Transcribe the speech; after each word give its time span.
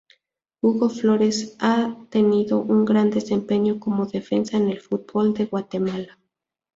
Hugo 0.63 0.89
Flores 0.89 1.55
ha 1.59 1.95
tenido 2.09 2.57
un 2.57 2.85
gran 2.85 3.11
desempeñó 3.11 3.79
como 3.79 4.07
defensa 4.07 4.57
en 4.57 4.69
el 4.71 4.79
fútbol 4.79 5.35
de 5.35 5.45
Guatemala. 5.45 6.17